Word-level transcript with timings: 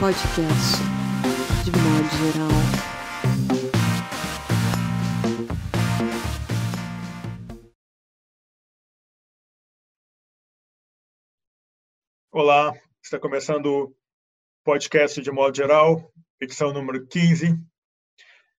podcast, 0.00 0.78
de 1.62 1.70
modo 1.72 2.08
geral. 2.32 2.48
Olá, 12.32 12.72
está 13.02 13.18
começando 13.18 13.66
o 13.66 13.96
podcast 14.64 15.20
de 15.20 15.30
modo 15.30 15.54
geral, 15.54 16.10
edição 16.40 16.72
número 16.72 17.06
15. 17.06 17.62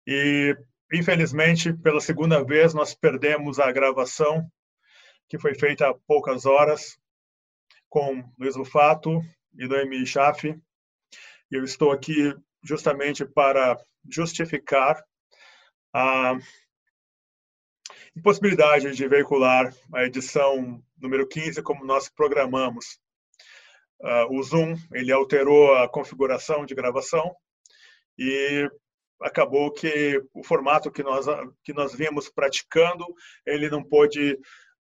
E, 0.06 0.54
infelizmente, 0.92 1.72
pela 1.72 2.02
segunda 2.02 2.44
vez, 2.44 2.74
nós 2.74 2.92
perdemos 2.92 3.58
a 3.58 3.72
gravação 3.72 4.46
que 5.26 5.38
foi 5.38 5.54
feita 5.54 5.88
há 5.88 5.94
poucas 6.06 6.44
horas 6.44 7.00
com 7.88 8.30
Luiz 8.38 8.56
Lufato 8.56 9.22
e 9.58 9.66
Noemi 9.66 10.04
Chafe. 10.04 10.60
Eu 11.50 11.64
estou 11.64 11.90
aqui 11.90 12.32
justamente 12.62 13.24
para 13.24 13.76
justificar 14.08 15.04
a 15.92 16.38
impossibilidade 18.14 18.94
de 18.94 19.08
veicular 19.08 19.74
a 19.92 20.04
edição 20.04 20.80
número 20.96 21.26
15 21.26 21.60
como 21.64 21.84
nós 21.84 22.08
programamos. 22.08 23.00
Uh, 24.00 24.38
o 24.38 24.42
Zoom 24.44 24.76
ele 24.92 25.10
alterou 25.10 25.74
a 25.74 25.88
configuração 25.88 26.64
de 26.64 26.72
gravação 26.72 27.34
e 28.16 28.70
acabou 29.20 29.72
que 29.72 30.22
o 30.32 30.44
formato 30.44 30.88
que 30.88 31.02
nós 31.02 31.26
que 31.64 31.72
nós 31.72 31.92
vimos 31.92 32.30
praticando 32.30 33.04
ele 33.44 33.68
não 33.68 33.82
pôde 33.82 34.38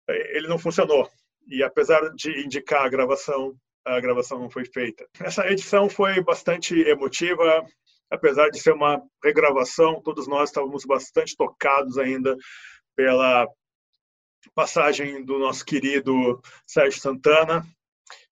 ele 0.08 0.48
não 0.48 0.60
funcionou 0.60 1.10
e 1.48 1.64
apesar 1.64 2.14
de 2.14 2.46
indicar 2.46 2.86
a 2.86 2.90
gravação 2.90 3.60
a 3.96 4.00
gravação 4.00 4.40
não 4.40 4.50
foi 4.50 4.66
feita 4.66 5.08
essa 5.22 5.46
edição 5.48 5.90
foi 5.90 6.22
bastante 6.22 6.80
emotiva 6.82 7.66
apesar 8.12 8.50
de 8.50 8.60
ser 8.60 8.74
uma 8.74 9.02
regravação 9.24 10.02
todos 10.02 10.28
nós 10.28 10.50
estávamos 10.50 10.86
bastante 10.86 11.36
tocados 11.36 11.98
ainda 11.98 12.36
pela 12.96 13.48
passagem 14.56 15.24
do 15.24 15.38
nosso 15.40 15.66
querido 15.66 16.42
Sérgio 16.66 17.02
Santana 17.02 17.66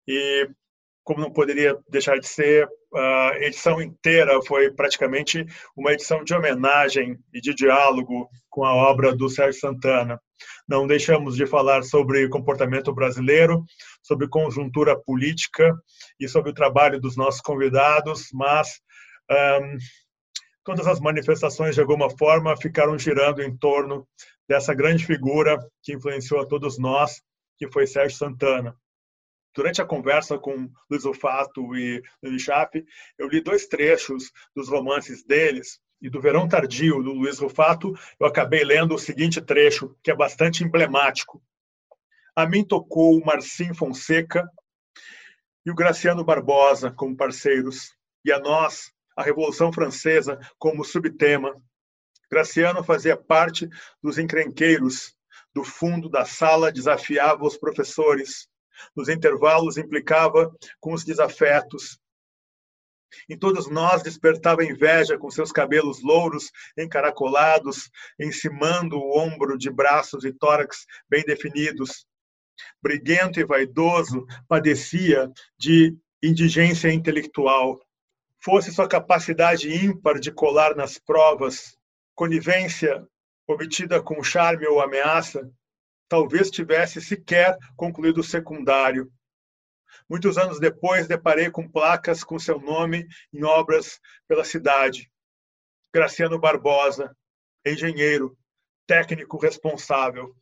e 0.08 0.50
como 1.08 1.22
não 1.22 1.32
poderia 1.32 1.80
deixar 1.90 2.20
de 2.20 2.28
ser, 2.28 2.68
a 2.94 3.32
edição 3.40 3.82
inteira 3.82 4.42
foi 4.42 4.70
praticamente 4.70 5.46
uma 5.74 5.94
edição 5.94 6.22
de 6.22 6.34
homenagem 6.34 7.18
e 7.34 7.40
de 7.40 7.54
diálogo 7.54 8.30
com 8.50 8.66
a 8.66 8.76
obra 8.76 9.16
do 9.16 9.30
Sérgio 9.30 9.62
Santana. 9.62 10.20
Não 10.68 10.86
deixamos 10.86 11.36
de 11.36 11.46
falar 11.46 11.84
sobre 11.84 12.28
comportamento 12.30 12.94
brasileiro, 12.94 13.64
sobre 14.02 14.28
conjuntura 14.28 15.00
política 15.00 15.74
e 16.20 16.28
sobre 16.28 16.52
o 16.52 16.54
trabalho 16.54 17.00
dos 17.00 17.16
nossos 17.16 17.42
convidados, 17.42 18.30
mas 18.34 18.80
um, 19.32 19.78
todas 20.64 20.88
as 20.88 21.00
manifestações, 21.00 21.76
de 21.76 21.82
alguma 21.82 22.10
forma, 22.10 22.58
ficaram 22.58 22.98
girando 22.98 23.42
em 23.42 23.56
torno 23.58 24.08
dessa 24.48 24.74
grande 24.74 25.06
figura 25.06 25.58
que 25.84 25.94
influenciou 25.94 26.42
a 26.42 26.46
todos 26.46 26.78
nós, 26.78 27.22
que 27.58 27.70
foi 27.72 27.88
Sérgio 27.88 28.18
Santana. 28.18 28.76
Durante 29.56 29.82
a 29.82 29.86
conversa 29.86 30.38
com 30.38 30.70
Luiz 30.90 31.04
Olfato 31.04 31.76
e 31.76 32.02
Luiz 32.22 32.42
Chape, 32.42 32.86
eu 33.18 33.28
li 33.28 33.42
dois 33.42 33.66
trechos 33.66 34.32
dos 34.56 34.70
romances 34.70 35.24
deles, 35.26 35.80
e 36.02 36.10
do 36.10 36.22
Verão 36.22 36.48
Tardio, 36.48 37.02
do 37.02 37.12
Luiz 37.12 37.40
Rufato, 37.40 37.94
eu 38.20 38.28
acabei 38.28 38.64
lendo 38.64 38.96
o 38.96 39.00
seguinte 39.00 39.42
trecho, 39.42 39.96
que 40.04 40.12
é 40.12 40.16
bastante 40.16 40.64
emblemático. 40.64 41.42
A 42.36 42.46
mim 42.46 42.64
tocou 42.64 43.18
o 43.18 43.26
Marcim 43.26 43.74
Fonseca 43.74 44.48
e 45.66 45.72
o 45.72 45.76
Graciano 45.76 46.24
Barbosa 46.24 46.92
como 46.92 47.18
parceiros, 47.18 47.96
e 48.24 48.32
a 48.32 48.40
nós, 48.40 48.92
a 49.16 49.24
Revolução 49.24 49.74
Francesa, 49.74 50.40
como 50.60 50.86
subtema. 50.86 51.56
Graciano 52.30 52.84
fazia 52.84 53.18
parte 53.18 53.68
dos 54.02 54.18
encrenqueiros, 54.18 55.16
do 55.54 55.64
fundo 55.64 56.08
da 56.08 56.26
sala 56.26 56.72
desafiava 56.72 57.44
os 57.44 57.58
professores, 57.58 58.48
nos 58.96 59.10
intervalos 59.10 59.78
implicava 59.78 60.54
com 60.80 60.94
os 60.94 61.04
desafetos. 61.04 62.00
Em 63.30 63.38
todos 63.38 63.70
nós 63.70 64.04
despertava 64.04 64.64
inveja 64.64 65.18
com 65.18 65.30
seus 65.30 65.52
cabelos 65.52 66.02
louros, 66.04 66.52
encaracolados, 66.78 67.90
encimando 68.20 68.98
o 68.98 69.18
ombro 69.18 69.58
de 69.58 69.70
braços 69.70 70.24
e 70.24 70.32
tórax 70.32 70.86
bem 71.10 71.24
definidos. 71.24 72.06
Briguento 72.82 73.40
e 73.40 73.46
vaidoso, 73.46 74.26
padecia 74.48 75.32
de 75.58 75.96
indigência 76.22 76.92
intelectual. 76.92 77.80
Fosse 78.40 78.72
sua 78.72 78.88
capacidade 78.88 79.74
ímpar 79.74 80.20
de 80.20 80.32
colar 80.32 80.76
nas 80.76 80.98
provas, 80.98 81.78
conivência 82.16 83.08
obtida 83.48 84.02
com 84.02 84.24
charme 84.24 84.68
ou 84.68 84.82
ameaça, 84.82 85.50
talvez 86.10 86.50
tivesse 86.50 87.02
sequer 87.02 87.58
concluído 87.76 88.20
o 88.20 88.24
secundário. 88.24 89.12
Muitos 90.10 90.38
anos 90.38 90.60
depois, 90.60 91.08
deparei 91.08 91.52
com 91.52 91.70
placas 91.70 92.24
com 92.24 92.40
seu 92.40 92.60
nome 92.60 93.08
em 93.34 93.44
obras 93.44 94.00
pela 94.28 94.44
cidade. 94.44 95.12
Graciano 95.94 96.40
Barbosa, 96.40 97.16
engenheiro, 97.66 98.38
técnico 98.86 99.38
responsável. 99.38 100.36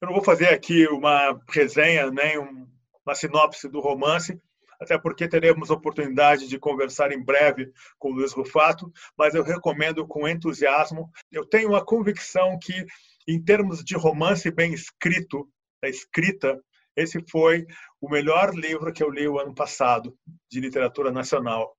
Eu 0.00 0.06
não 0.06 0.14
vou 0.14 0.24
fazer 0.24 0.48
aqui 0.48 0.86
uma 0.88 1.38
resenha, 1.48 2.10
nem 2.10 2.38
uma 2.38 3.14
sinopse 3.14 3.68
do 3.68 3.80
romance, 3.80 4.40
até 4.80 4.98
porque 4.98 5.28
teremos 5.28 5.68
oportunidade 5.68 6.48
de 6.48 6.58
conversar 6.58 7.12
em 7.12 7.22
breve 7.22 7.70
com 7.98 8.10
o 8.10 8.14
Luiz 8.14 8.32
Rufato, 8.32 8.90
mas 9.16 9.34
eu 9.34 9.42
recomendo 9.42 10.06
com 10.06 10.26
entusiasmo. 10.26 11.10
Eu 11.30 11.44
tenho 11.44 11.76
a 11.76 11.84
convicção 11.84 12.58
que 12.58 12.86
em 13.28 13.42
termos 13.42 13.84
de 13.84 13.94
romance 13.94 14.50
bem 14.50 14.72
escrito, 14.72 15.46
da 15.82 15.88
escrita, 15.88 16.58
esse 16.96 17.24
foi 17.30 17.66
o 18.00 18.08
melhor 18.08 18.54
livro 18.54 18.92
que 18.92 19.02
eu 19.02 19.10
li 19.10 19.26
o 19.28 19.38
ano 19.38 19.54
passado 19.54 20.16
de 20.50 20.60
literatura 20.60 21.10
nacional. 21.10 21.76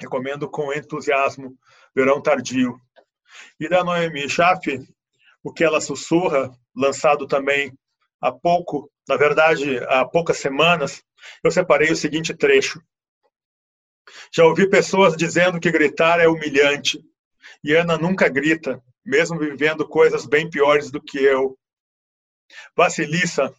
Recomendo 0.00 0.50
com 0.50 0.72
entusiasmo 0.72 1.56
Verão 1.94 2.20
Tardio. 2.20 2.78
E 3.58 3.68
da 3.68 3.84
Noemi 3.84 4.28
Chafe, 4.28 4.80
O 5.42 5.52
que 5.52 5.62
ela 5.62 5.80
sussurra, 5.80 6.50
lançado 6.74 7.26
também 7.26 7.72
há 8.20 8.32
pouco, 8.32 8.90
na 9.06 9.16
verdade, 9.16 9.78
há 9.88 10.04
poucas 10.06 10.38
semanas, 10.38 11.02
eu 11.42 11.50
separei 11.50 11.92
o 11.92 11.96
seguinte 11.96 12.34
trecho. 12.34 12.82
Já 14.34 14.44
ouvi 14.44 14.68
pessoas 14.68 15.16
dizendo 15.16 15.60
que 15.60 15.70
gritar 15.70 16.20
é 16.20 16.26
humilhante. 16.26 17.02
E 17.62 17.74
Ana 17.74 17.98
nunca 17.98 18.28
grita, 18.28 18.82
mesmo 19.04 19.38
vivendo 19.38 19.86
coisas 19.86 20.24
bem 20.24 20.48
piores 20.48 20.90
do 20.90 21.00
que 21.00 21.18
eu. 21.18 21.58
Vasilissa, 22.76 23.54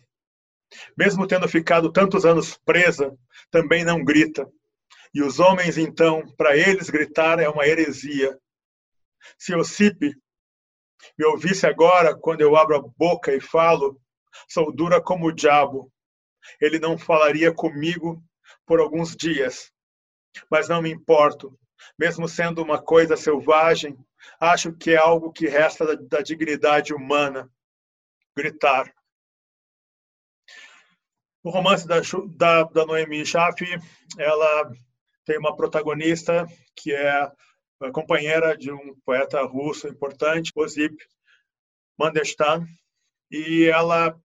mesmo 0.98 1.28
tendo 1.28 1.48
ficado 1.48 1.92
tantos 1.92 2.26
anos 2.26 2.58
presa, 2.66 3.16
também 3.52 3.84
não 3.84 4.03
grita. 4.03 4.50
E 5.14 5.22
os 5.22 5.40
homens, 5.40 5.78
então, 5.78 6.28
para 6.36 6.58
eles 6.58 6.90
gritar 6.90 7.40
é 7.40 7.48
uma 7.48 7.66
heresia. 7.66 8.38
Se 9.38 9.56
Ocipe 9.56 10.14
me 11.18 11.26
ouvisse 11.26 11.66
agora, 11.66 12.16
quando 12.16 12.42
eu 12.42 12.56
abro 12.56 12.76
a 12.76 12.81
boca 12.98 13.34
e 13.34 13.40
falo, 13.40 14.00
sou 14.48 14.74
dura 14.74 15.02
como 15.02 15.28
o 15.28 15.31
diabo. 15.31 15.92
Ele 16.59 16.80
não 16.80 16.97
falaria 16.97 17.53
comigo 17.53 18.22
por 18.66 18.80
alguns 18.80 19.16
dias. 19.16 19.72
Mas 20.50 20.68
não 20.68 20.82
me 20.82 20.92
importo, 20.92 21.58
mesmo 21.97 22.28
sendo 22.28 22.62
uma 22.62 22.82
coisa 22.82 23.16
selvagem, 23.16 23.97
acho 24.40 24.74
que 24.74 24.92
é 24.92 24.97
algo 24.97 25.32
que 25.32 25.47
resta 25.47 25.86
da, 25.86 25.96
da 25.96 26.22
dignidade 26.22 26.94
humana. 26.94 27.50
Gritar. 28.36 28.94
O 31.46 31.52
romance 31.52 31.88
da, 31.88 32.02
da, 32.38 32.64
da 32.64 32.86
Noemi 32.88 33.24
Chafe, 33.24 33.68
ela 34.18 34.72
tem 35.24 35.38
uma 35.38 35.56
protagonista 35.56 36.47
que 36.76 36.92
é 36.92 37.22
a 37.80 37.92
companheira 37.94 38.58
de 38.58 38.72
um 38.72 38.96
poeta 39.06 39.44
russo 39.44 39.88
importante, 39.88 40.52
Osip 40.56 40.97
Mandelstam, 42.00 42.66
e 43.30 43.66
ela 43.66 44.20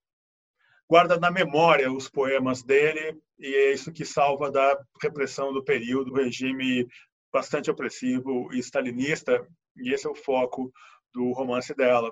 guarda 0.88 1.18
na 1.18 1.30
memória 1.30 1.92
os 1.92 2.08
poemas 2.08 2.62
dele 2.62 3.20
e 3.38 3.54
é 3.54 3.72
isso 3.74 3.92
que 3.92 4.06
salva 4.06 4.50
da 4.50 4.82
repressão 5.02 5.52
do 5.52 5.62
período, 5.62 6.12
do 6.12 6.22
regime 6.22 6.88
bastante 7.30 7.70
opressivo 7.70 8.50
e 8.50 8.60
stalinista 8.60 9.46
e 9.76 9.92
esse 9.92 10.06
é 10.06 10.10
o 10.10 10.14
foco 10.14 10.72
do 11.12 11.32
romance 11.32 11.74
dela. 11.74 12.10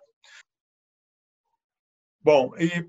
Bom, 2.20 2.54
e 2.58 2.86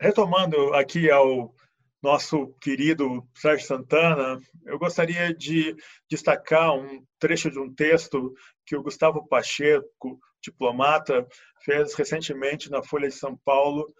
retomando 0.00 0.74
aqui 0.74 1.10
ao 1.10 1.54
nosso 2.02 2.54
querido 2.60 3.26
Sérgio 3.34 3.66
Santana, 3.66 4.40
eu 4.64 4.78
gostaria 4.78 5.34
de 5.34 5.74
destacar 6.08 6.74
um 6.74 7.04
trecho 7.18 7.50
de 7.50 7.58
um 7.58 7.72
texto 7.74 8.32
que 8.64 8.76
o 8.76 8.82
Gustavo 8.82 9.26
Pacheco, 9.26 10.20
diplomata, 10.42 11.26
fez 11.64 11.94
recentemente 11.94 12.70
na 12.70 12.82
Folha 12.82 13.08
de 13.08 13.14
São 13.14 13.36
Paulo. 13.44 13.92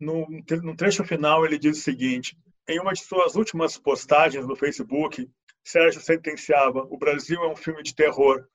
No, 0.00 0.26
trecho 0.76 1.04
final, 1.04 1.44
ele 1.44 1.58
diz 1.58 1.78
o 1.78 1.82
seguinte: 1.82 2.36
Em 2.68 2.80
uma 2.80 2.92
de 2.92 3.04
suas 3.04 3.34
últimas 3.34 3.76
postagens 3.76 4.46
no 4.46 4.56
Facebook, 4.56 5.28
Sérgio 5.64 6.00
sentenciava: 6.00 6.86
o 6.88 6.96
Brasil 6.96 7.42
é 7.42 7.48
um 7.48 7.56
filme 7.56 7.82
de 7.82 7.94
terror. 7.94 8.46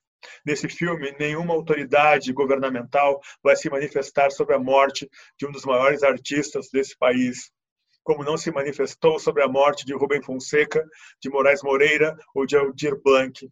Nesse 0.46 0.68
filme, 0.70 1.16
nenhuma 1.20 1.54
autoridade 1.54 2.32
governamental 2.34 3.22
vai 3.42 3.56
se 3.56 3.70
manifestar 3.70 4.32
sobre 4.32 4.56
a 4.56 4.60
morte 4.60 5.10
de 5.38 5.48
um 5.48 5.52
dos 5.52 5.66
maiores 5.66 6.04
artistas 6.04 6.70
desse 6.72 6.98
país, 6.98 7.52
como 8.04 8.24
não 8.24 8.38
se 8.38 8.52
manifestou 8.52 9.20
sobre 9.20 9.44
a 9.44 9.48
morte 9.48 9.86
de 9.86 9.94
Rubem 9.94 10.22
Fonseca, 10.22 10.86
de 11.22 11.30
Moraes 11.30 11.64
Moreira 11.64 12.16
ou 12.36 12.46
de 12.46 12.58
Aldir 12.58 13.02
Blanc. 13.02 13.50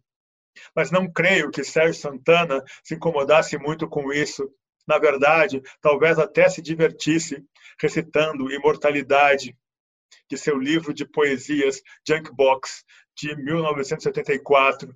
Mas 0.76 0.90
não 0.90 1.10
creio 1.10 1.50
que 1.50 1.64
Sérgio 1.64 2.00
Santana 2.00 2.62
se 2.84 2.94
incomodasse 2.94 3.56
muito 3.56 3.88
com 3.88 4.12
isso. 4.12 4.48
Na 4.86 4.98
verdade, 4.98 5.62
talvez 5.80 6.18
até 6.18 6.48
se 6.48 6.60
divertisse 6.60 7.42
recitando 7.80 8.52
Imortalidade, 8.52 9.56
de 10.28 10.36
seu 10.36 10.58
livro 10.58 10.92
de 10.92 11.06
poesias 11.06 11.82
Junkbox, 12.06 12.84
de 13.16 13.34
1974. 13.36 14.94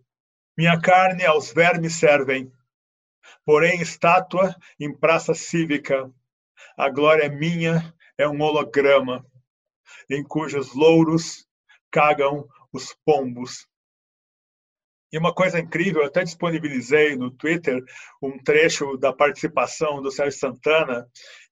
Minha 0.56 0.81
carne 0.81 1.26
aos 1.26 1.53
vermes 1.53 1.97
servem, 1.97 2.50
porém 3.44 3.82
estátua 3.82 4.56
em 4.81 4.91
praça 4.91 5.35
cívica. 5.35 6.11
A 6.79 6.88
glória 6.88 7.29
minha 7.29 7.94
é 8.17 8.26
um 8.26 8.41
holograma, 8.41 9.26
em 10.08 10.25
cujos 10.25 10.75
louros 10.75 11.47
cagam 11.91 12.49
os 12.73 12.97
pombos. 13.05 13.69
E 15.12 15.19
uma 15.19 15.35
coisa 15.35 15.61
incrível, 15.61 16.00
eu 16.00 16.08
até 16.08 16.25
disponibilizei 16.25 17.17
no 17.17 17.31
Twitter 17.31 17.85
um 18.23 18.38
trecho 18.38 18.97
da 18.97 19.12
participação 19.12 20.00
do 20.00 20.11
Sérgio 20.11 20.38
Santana 20.38 21.06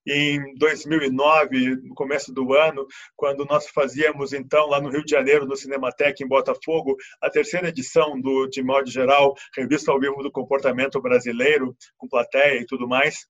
em 0.07 0.53
2009, 0.55 1.77
no 1.83 1.95
começo 1.95 2.31
do 2.33 2.53
ano, 2.53 2.85
quando 3.15 3.45
nós 3.45 3.67
fazíamos, 3.67 4.33
então, 4.33 4.67
lá 4.67 4.79
no 4.79 4.89
Rio 4.89 5.03
de 5.03 5.11
Janeiro, 5.11 5.45
no 5.45 5.55
Cinemateca, 5.55 6.23
em 6.23 6.27
Botafogo, 6.27 6.95
a 7.21 7.29
terceira 7.29 7.69
edição 7.69 8.19
do, 8.19 8.47
de 8.47 8.63
modo 8.63 8.89
geral, 8.89 9.33
Revista 9.55 9.91
ao 9.91 9.99
Vivo 9.99 10.21
do 10.21 10.31
Comportamento 10.31 11.01
Brasileiro, 11.01 11.75
com 11.97 12.07
plateia 12.07 12.59
e 12.59 12.65
tudo 12.65 12.87
mais. 12.87 13.25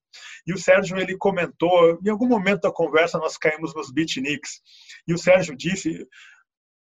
E 0.45 0.54
o 0.54 0.57
Sérgio, 0.57 0.98
ele 0.98 1.18
comentou, 1.18 1.98
em 2.06 2.10
algum 2.10 2.27
momento 2.27 2.62
da 2.62 2.72
conversa, 2.72 3.18
nós 3.18 3.38
caímos 3.38 3.74
nos 3.74 3.92
beatniks, 3.92 4.62
e 5.07 5.13
o 5.13 5.18
Sérgio 5.18 5.56
disse, 5.56 6.06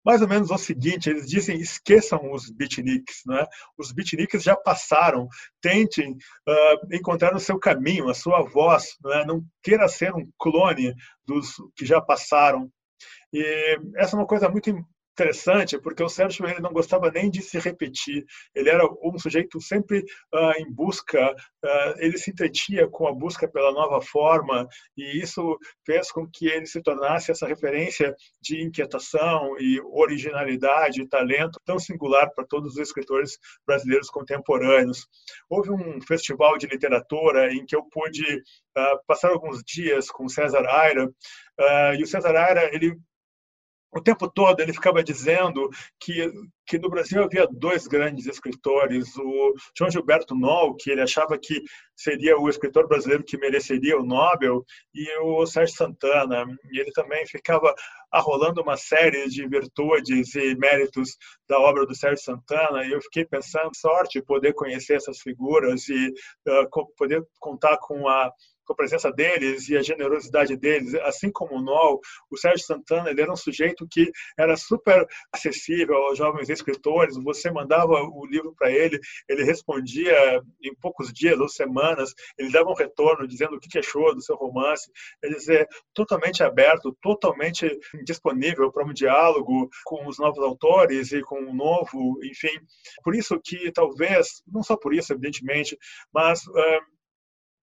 mais 0.04 0.22
ou 0.22 0.28
menos 0.28 0.50
o 0.50 0.58
seguinte: 0.58 1.08
eles 1.08 1.28
dizem 1.28 1.60
esqueçam 1.60 2.32
os 2.32 2.50
beatniks, 2.50 3.22
né? 3.26 3.46
Os 3.78 3.92
beatniks 3.92 4.42
já 4.42 4.56
passaram. 4.56 5.28
Tentem 5.60 6.12
uh, 6.12 6.94
encontrar 6.94 7.34
o 7.34 7.40
seu 7.40 7.58
caminho, 7.58 8.08
a 8.08 8.14
sua 8.14 8.42
voz. 8.42 8.96
Né? 9.04 9.24
Não 9.26 9.44
queira 9.62 9.88
ser 9.88 10.14
um 10.14 10.28
clone 10.38 10.94
dos 11.26 11.54
que 11.76 11.86
já 11.86 12.00
passaram. 12.00 12.70
E 13.32 13.78
essa 13.96 14.16
é 14.16 14.18
uma 14.18 14.26
coisa 14.26 14.48
muito 14.48 14.70
interessante, 15.12 15.78
porque 15.78 16.02
o 16.02 16.08
Sérgio 16.08 16.46
ele 16.46 16.60
não 16.60 16.72
gostava 16.72 17.10
nem 17.10 17.30
de 17.30 17.42
se 17.42 17.58
repetir. 17.58 18.24
Ele 18.54 18.70
era 18.70 18.84
um 19.02 19.18
sujeito 19.18 19.60
sempre 19.60 19.98
uh, 20.34 20.52
em 20.58 20.70
busca, 20.72 21.30
uh, 21.30 21.94
ele 21.98 22.16
se 22.18 22.30
entretia 22.30 22.88
com 22.88 23.06
a 23.06 23.12
busca 23.12 23.46
pela 23.46 23.72
nova 23.72 24.00
forma, 24.00 24.66
e 24.96 25.20
isso 25.20 25.58
fez 25.84 26.10
com 26.10 26.26
que 26.26 26.46
ele 26.46 26.66
se 26.66 26.82
tornasse 26.82 27.30
essa 27.30 27.46
referência 27.46 28.14
de 28.40 28.62
inquietação 28.62 29.54
e 29.58 29.80
originalidade 29.92 31.02
e 31.02 31.08
talento 31.08 31.60
tão 31.64 31.78
singular 31.78 32.30
para 32.34 32.46
todos 32.46 32.72
os 32.72 32.78
escritores 32.78 33.38
brasileiros 33.66 34.08
contemporâneos. 34.08 35.06
Houve 35.48 35.70
um 35.70 36.00
festival 36.00 36.56
de 36.56 36.66
literatura 36.66 37.52
em 37.52 37.64
que 37.66 37.76
eu 37.76 37.84
pude 37.84 38.24
uh, 38.24 38.98
passar 39.06 39.30
alguns 39.30 39.62
dias 39.62 40.10
com 40.10 40.28
César 40.28 40.66
Aira, 40.66 41.08
e 41.96 42.02
o 42.02 42.06
César 42.06 42.34
Aira 42.34 42.74
ele 42.74 42.96
o 43.92 44.00
tempo 44.00 44.28
todo 44.28 44.60
ele 44.60 44.72
ficava 44.72 45.02
dizendo 45.02 45.68
que, 46.00 46.30
que 46.66 46.78
no 46.78 46.88
Brasil 46.88 47.22
havia 47.22 47.46
dois 47.46 47.86
grandes 47.86 48.26
escritores, 48.26 49.14
o 49.16 49.54
João 49.76 49.90
Gilberto 49.90 50.34
Noll, 50.34 50.74
que 50.76 50.90
ele 50.90 51.02
achava 51.02 51.38
que 51.38 51.62
seria 51.94 52.38
o 52.38 52.48
escritor 52.48 52.88
brasileiro 52.88 53.22
que 53.22 53.36
mereceria 53.36 53.98
o 53.98 54.04
Nobel, 54.04 54.64
e 54.94 55.06
o 55.20 55.46
Sérgio 55.46 55.76
Santana. 55.76 56.46
E 56.70 56.80
ele 56.80 56.90
também 56.92 57.26
ficava 57.26 57.72
arrolando 58.10 58.62
uma 58.62 58.76
série 58.76 59.28
de 59.28 59.46
virtudes 59.46 60.34
e 60.34 60.54
méritos 60.56 61.16
da 61.48 61.58
obra 61.58 61.86
do 61.86 61.94
Sérgio 61.94 62.24
Santana, 62.24 62.84
e 62.84 62.92
eu 62.92 63.00
fiquei 63.02 63.24
pensando, 63.24 63.70
sorte 63.76 64.22
poder 64.22 64.54
conhecer 64.54 64.94
essas 64.94 65.20
figuras 65.20 65.88
e 65.88 66.08
uh, 66.48 66.94
poder 66.96 67.22
contar 67.38 67.76
com 67.78 68.08
a 68.08 68.30
com 68.64 68.72
a 68.72 68.76
presença 68.76 69.10
deles 69.10 69.68
e 69.68 69.76
a 69.76 69.82
generosidade 69.82 70.56
deles, 70.56 70.94
assim 70.96 71.30
como 71.30 71.56
o 71.56 71.62
Nol, 71.62 72.00
o 72.30 72.36
Sérgio 72.36 72.64
Santana, 72.64 73.10
ele 73.10 73.20
era 73.20 73.32
um 73.32 73.36
sujeito 73.36 73.86
que 73.90 74.10
era 74.38 74.56
super 74.56 75.06
acessível 75.32 75.96
aos 75.96 76.18
jovens 76.18 76.48
escritores, 76.48 77.16
você 77.22 77.50
mandava 77.50 77.94
o 78.02 78.26
livro 78.26 78.54
para 78.56 78.70
ele, 78.70 78.98
ele 79.28 79.44
respondia 79.44 80.42
em 80.62 80.74
poucos 80.74 81.12
dias 81.12 81.38
ou 81.38 81.48
semanas, 81.48 82.14
ele 82.38 82.50
dava 82.50 82.70
um 82.70 82.74
retorno 82.74 83.26
dizendo 83.26 83.56
o 83.56 83.60
que 83.60 83.78
achou 83.78 84.14
do 84.14 84.22
seu 84.22 84.36
romance, 84.36 84.90
quer 85.20 85.28
dizer, 85.28 85.68
totalmente 85.94 86.42
aberto, 86.42 86.96
totalmente 87.00 87.68
disponível 88.04 88.70
para 88.70 88.84
um 88.84 88.92
diálogo 88.92 89.68
com 89.84 90.06
os 90.06 90.18
novos 90.18 90.42
autores 90.42 91.12
e 91.12 91.22
com 91.22 91.40
o 91.42 91.54
novo, 91.54 92.18
enfim. 92.24 92.58
Por 93.02 93.14
isso 93.14 93.38
que 93.42 93.70
talvez, 93.72 94.42
não 94.46 94.62
só 94.62 94.76
por 94.76 94.94
isso, 94.94 95.12
evidentemente, 95.12 95.78
mas 96.12 96.46
uh, 96.46 96.92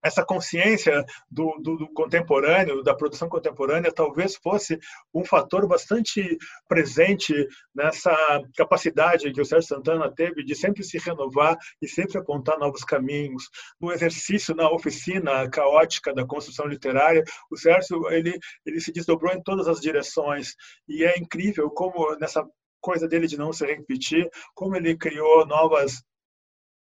essa 0.04 0.24
consciência 0.24 1.04
do, 1.30 1.60
do, 1.62 1.78
do, 1.78 1.94
contemporâneo, 1.94 2.84
da 2.84 2.94
produção 2.94 3.28
contemporânea, 3.28 3.92
talvez 3.92 4.36
fosse 4.36 4.80
um 5.13 5.24
fator 5.24 5.68
bastante 5.68 6.38
presente 6.68 7.34
nessa 7.74 8.16
capacidade 8.56 9.31
que 9.31 9.42
o 9.42 9.46
Sérgio 9.46 9.68
Santana 9.68 10.12
teve 10.13 10.44
de 10.44 10.56
sempre 10.56 10.84
se 10.84 10.98
renovar 10.98 11.57
e 11.81 11.88
sempre 11.88 12.18
apontar 12.18 12.57
novos 12.57 12.84
caminhos. 12.84 13.50
No 13.80 13.92
exercício, 13.92 14.56
na 14.56 14.69
oficina 14.72 15.50
caótica 15.50 16.13
da 16.13 16.25
construção 16.25 16.66
literária, 16.68 17.24
o 17.52 17.57
Sérgio 17.57 18.10
ele, 18.10 18.38
ele 18.66 18.80
se 18.80 18.92
desdobrou 18.92 19.34
em 19.34 19.42
todas 19.42 19.68
as 19.68 19.80
direções 19.80 20.56
e 20.88 21.04
é 21.04 21.18
incrível 21.18 21.69
como 21.69 22.16
nessa 22.18 22.45
coisa 22.81 23.07
dele 23.07 23.28
de 23.28 23.38
não 23.38 23.52
se 23.52 23.66
repetir, 23.66 24.30
como 24.56 24.75
ele 24.75 24.98
criou 24.98 25.45
novas 25.45 26.02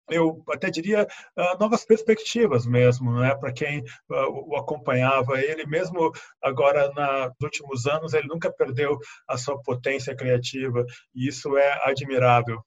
eu 0.10 0.44
até 0.50 0.70
diria 0.70 1.08
uh, 1.38 1.60
novas 1.60 1.86
perspectivas 1.86 2.66
mesmo, 2.66 3.20
né? 3.20 3.36
Para 3.36 3.52
quem 3.52 3.80
uh, 3.82 4.50
o 4.50 4.56
acompanhava, 4.56 5.42
ele 5.42 5.66
mesmo 5.66 6.12
agora 6.42 6.92
na, 6.94 7.28
nos 7.28 7.42
últimos 7.42 7.86
anos 7.86 8.14
ele 8.14 8.28
nunca 8.28 8.52
perdeu 8.52 8.98
a 9.28 9.38
sua 9.38 9.62
potência 9.62 10.16
criativa 10.16 10.86
e 11.14 11.28
isso 11.28 11.58
é 11.58 11.90
admirável. 11.90 12.62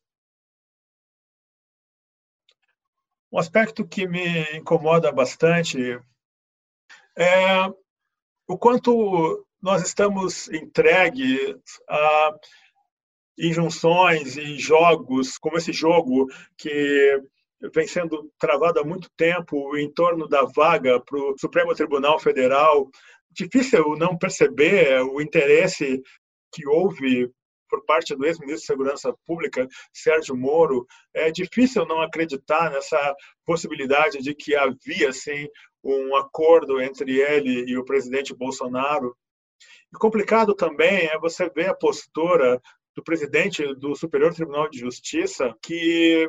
Um 3.32 3.38
aspecto 3.38 3.86
que 3.86 4.08
me 4.08 4.42
incomoda 4.56 5.12
bastante 5.12 6.00
é 7.16 7.66
o 8.48 8.58
quanto 8.58 9.46
nós 9.62 9.82
estamos 9.82 10.48
entregues 10.48 11.54
a 11.88 12.32
injunções 13.40 14.36
e 14.36 14.58
jogos, 14.58 15.38
como 15.38 15.56
esse 15.56 15.72
jogo 15.72 16.26
que 16.56 17.20
vem 17.74 17.86
sendo 17.86 18.30
travado 18.38 18.80
há 18.80 18.84
muito 18.84 19.08
tempo 19.16 19.76
em 19.76 19.90
torno 19.92 20.28
da 20.28 20.44
vaga 20.44 21.00
para 21.00 21.18
o 21.18 21.34
Supremo 21.38 21.74
Tribunal 21.74 22.18
Federal. 22.18 22.88
Difícil 23.30 23.96
não 23.96 24.16
perceber 24.16 25.02
o 25.02 25.20
interesse 25.20 26.02
que 26.52 26.66
houve 26.66 27.30
por 27.68 27.84
parte 27.84 28.16
do 28.16 28.26
ex-ministro 28.26 28.60
de 28.60 28.66
Segurança 28.66 29.14
Pública, 29.24 29.66
Sérgio 29.92 30.36
Moro. 30.36 30.86
É 31.14 31.30
difícil 31.30 31.86
não 31.86 32.00
acreditar 32.00 32.70
nessa 32.70 33.14
possibilidade 33.46 34.18
de 34.18 34.34
que 34.34 34.56
havia, 34.56 35.12
sim, 35.12 35.46
um 35.82 36.16
acordo 36.16 36.80
entre 36.80 37.20
ele 37.20 37.64
e 37.70 37.78
o 37.78 37.84
presidente 37.84 38.34
Bolsonaro. 38.34 39.16
E 39.92 39.98
complicado 39.98 40.54
também 40.54 41.06
é 41.06 41.18
você 41.18 41.48
ver 41.48 41.68
a 41.68 41.74
postura 41.74 42.60
do 42.94 43.02
presidente 43.02 43.74
do 43.74 43.94
Superior 43.94 44.34
Tribunal 44.34 44.68
de 44.68 44.78
Justiça, 44.78 45.54
que 45.62 46.28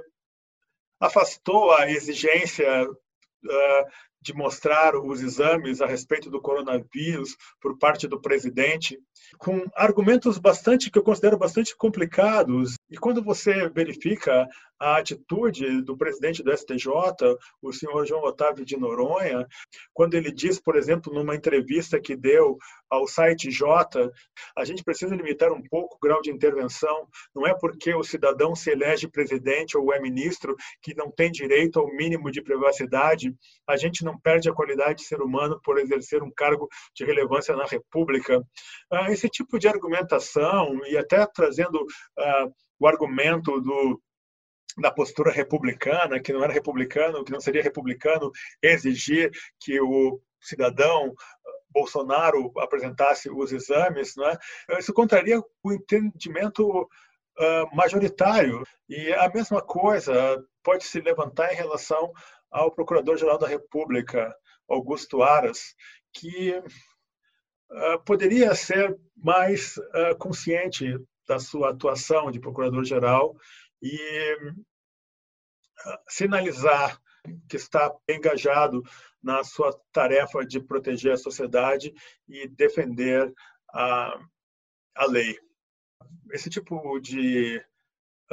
afastou 0.99 1.71
a 1.73 1.89
exigência 1.89 2.87
uh, 2.87 3.85
de 4.21 4.33
mostrar 4.33 4.95
os 4.95 5.21
exames 5.21 5.81
a 5.81 5.85
respeito 5.85 6.29
do 6.29 6.41
coronavírus 6.41 7.35
por 7.59 7.77
parte 7.77 8.07
do 8.07 8.21
presidente, 8.21 8.99
com 9.37 9.65
argumentos 9.75 10.37
bastante 10.37 10.91
que 10.91 10.99
eu 10.99 11.03
considero 11.03 11.37
bastante 11.37 11.75
complicados. 11.75 12.75
E 12.89 12.97
quando 12.97 13.23
você 13.23 13.69
verifica 13.69 14.47
a 14.79 14.97
atitude 14.97 15.81
do 15.83 15.95
presidente 15.95 16.41
do 16.41 16.51
STJ, 16.55 16.87
o 17.61 17.71
senhor 17.71 18.05
João 18.05 18.23
Otávio 18.23 18.65
de 18.65 18.75
Noronha, 18.75 19.47
quando 19.93 20.15
ele 20.15 20.31
diz, 20.31 20.59
por 20.59 20.75
exemplo, 20.75 21.13
numa 21.13 21.35
entrevista 21.35 21.99
que 21.99 22.15
deu 22.15 22.57
ao 22.89 23.07
site 23.07 23.51
J, 23.51 24.11
a 24.57 24.65
gente 24.65 24.83
precisa 24.83 25.15
limitar 25.15 25.51
um 25.51 25.61
pouco 25.61 25.95
o 25.95 25.99
grau 25.99 26.21
de 26.21 26.31
intervenção. 26.31 27.07
Não 27.33 27.45
é 27.45 27.53
porque 27.53 27.93
o 27.93 28.03
cidadão 28.03 28.55
se 28.55 28.71
elege 28.71 29.07
presidente 29.07 29.77
ou 29.77 29.93
é 29.93 29.99
ministro 29.99 30.55
que 30.81 30.95
não 30.95 31.11
tem 31.11 31.31
direito 31.31 31.79
ao 31.79 31.87
mínimo 31.87 32.31
de 32.31 32.41
privacidade. 32.41 33.33
A 33.67 33.77
gente 33.77 34.03
não 34.03 34.10
não 34.11 34.19
perde 34.19 34.49
a 34.49 34.53
qualidade 34.53 34.99
de 34.99 35.05
ser 35.05 35.21
humano 35.21 35.59
por 35.63 35.79
exercer 35.79 36.21
um 36.21 36.31
cargo 36.31 36.67
de 36.95 37.05
relevância 37.05 37.55
na 37.55 37.65
República. 37.65 38.41
Ah, 38.91 39.11
esse 39.11 39.29
tipo 39.29 39.57
de 39.57 39.67
argumentação, 39.67 40.79
e 40.85 40.97
até 40.97 41.25
trazendo 41.25 41.85
ah, 42.17 42.47
o 42.79 42.87
argumento 42.87 43.59
do, 43.61 44.01
da 44.77 44.91
postura 44.91 45.31
republicana, 45.31 46.19
que 46.19 46.33
não 46.33 46.43
era 46.43 46.53
republicano, 46.53 47.23
que 47.23 47.31
não 47.31 47.39
seria 47.39 47.63
republicano 47.63 48.31
exigir 48.61 49.31
que 49.59 49.79
o 49.79 50.19
cidadão 50.41 51.13
Bolsonaro 51.69 52.51
apresentasse 52.57 53.29
os 53.29 53.53
exames, 53.53 54.15
né? 54.17 54.35
isso 54.77 54.93
contraria 54.93 55.39
o 55.63 55.71
entendimento 55.71 56.89
majoritário. 57.73 58.63
E 58.89 59.13
a 59.13 59.29
mesma 59.29 59.61
coisa 59.61 60.43
pode 60.63 60.83
se 60.83 60.99
levantar 60.99 61.51
em 61.53 61.55
relação 61.55 62.11
ao 62.51 62.71
Procurador-Geral 62.71 63.37
da 63.37 63.47
República, 63.47 64.35
Augusto 64.67 65.23
Aras, 65.23 65.73
que 66.13 66.53
uh, 66.57 68.03
poderia 68.05 68.53
ser 68.53 68.99
mais 69.15 69.77
uh, 69.77 70.15
consciente 70.19 70.97
da 71.27 71.39
sua 71.39 71.69
atuação 71.71 72.29
de 72.29 72.39
Procurador-Geral 72.39 73.35
e 73.81 74.37
sinalizar 76.07 77.01
que 77.47 77.55
está 77.55 77.93
engajado 78.07 78.83
na 79.21 79.43
sua 79.43 79.71
tarefa 79.91 80.45
de 80.45 80.59
proteger 80.59 81.13
a 81.13 81.17
sociedade 81.17 81.93
e 82.27 82.47
defender 82.47 83.31
a, 83.73 84.19
a 84.95 85.05
lei. 85.05 85.37
Esse 86.31 86.49
tipo 86.49 86.99
de 86.99 87.63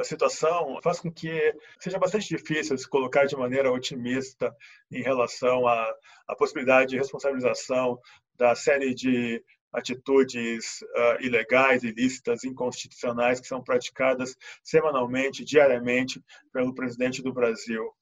situação 0.05 0.79
faz 0.83 1.01
com 1.01 1.11
que 1.11 1.55
seja 1.79 1.99
bastante 1.99 2.29
difícil 2.29 2.77
se 2.79 2.89
colocar 2.89 3.27
de 3.27 3.37
maneira 3.37 3.73
otimista 3.73 4.55
em 4.91 5.03
relação 5.03 5.67
à, 5.67 5.95
à 6.27 6.37
possibilidade 6.37 6.91
de 6.91 6.99
responsabilização 6.99 7.99
da 8.37 8.55
série 8.55 8.95
de 8.95 9.43
atitudes 9.73 10.81
uh, 10.83 11.21
ilegais, 11.21 11.83
ilícitas, 11.83 12.45
inconstitucionais 12.45 13.41
que 13.41 13.47
são 13.47 13.63
praticadas 13.63 14.37
semanalmente, 14.63 15.45
diariamente 15.45 16.23
pelo 16.53 16.75
presidente 16.75 17.23
do 17.23 17.33
Brasil. 17.33 17.93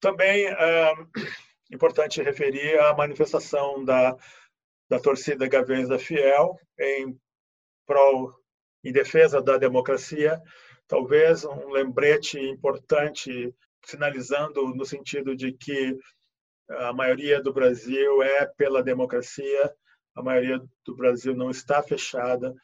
Também 0.00 0.46
é 0.46 0.94
importante 1.72 2.22
referir 2.22 2.78
a 2.80 2.94
manifestação 2.94 3.84
da, 3.84 4.16
da 4.88 4.98
torcida 5.00 5.48
Gaviões 5.48 5.88
da 5.88 5.98
Fiel 5.98 6.56
em 6.78 7.18
prol, 7.86 8.32
em 8.88 8.92
defesa 8.92 9.42
da 9.42 9.58
democracia, 9.58 10.40
talvez 10.86 11.44
um 11.44 11.70
lembrete 11.70 12.38
importante 12.38 13.52
sinalizando 13.84 14.74
no 14.74 14.84
sentido 14.84 15.34
de 15.34 15.52
que 15.52 15.96
a 16.68 16.92
maioria 16.92 17.42
do 17.42 17.52
Brasil 17.52 18.22
é 18.22 18.46
pela 18.46 18.82
democracia, 18.82 19.72
a 20.14 20.22
maioria 20.22 20.60
do 20.84 20.94
Brasil 20.94 21.34
não 21.34 21.50
está 21.50 21.82
fechada, 21.82 22.54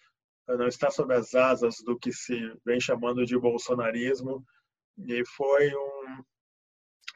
não 0.46 0.66
está 0.66 0.90
sob 0.90 1.12
as 1.14 1.34
asas 1.34 1.76
do 1.84 1.98
que 1.98 2.12
se 2.12 2.52
vem 2.64 2.80
chamando 2.80 3.24
de 3.24 3.38
bolsonarismo, 3.38 4.44
e 4.98 5.24
foi 5.26 5.74
um, 5.74 6.22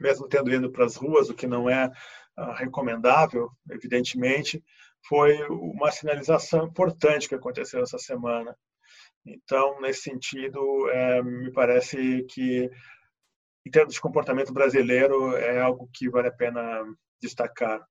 mesmo 0.01 0.29
tendo 0.29 0.53
ido 0.53 0.71
para 0.71 0.85
as 0.85 0.97
ruas, 0.97 1.29
o 1.29 1.35
que 1.35 1.47
não 1.47 1.69
é 1.69 1.87
uh, 2.39 2.53
recomendável, 2.53 3.51
evidentemente, 3.71 4.63
foi 5.09 5.41
uma 5.49 5.91
sinalização 5.93 6.67
importante 6.67 7.29
que 7.29 7.35
aconteceu 7.35 7.83
essa 7.83 7.99
semana. 7.99 8.57
Então, 9.27 9.81
nesse 9.81 10.03
sentido, 10.03 10.89
é, 10.91 11.21
me 11.23 11.51
parece 11.51 12.25
que, 12.31 12.71
em 13.67 13.71
termos 13.71 13.95
de 13.95 14.01
comportamento 14.01 14.53
brasileiro, 14.53 15.37
é 15.37 15.61
algo 15.61 15.91
que 15.93 16.09
vale 16.09 16.29
a 16.29 16.33
pena 16.33 16.85
destacar. 17.21 17.85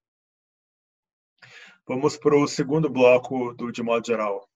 Vamos 1.86 2.18
para 2.18 2.36
o 2.36 2.48
segundo 2.48 2.89
bloco 2.89 3.54
do 3.54 3.72
De 3.72 3.84
Modo 3.84 4.08
Geral. 4.08 4.48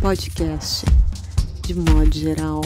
Podcast 0.00 0.84
de 1.66 1.74
modo 1.74 2.12
geral. 2.12 2.60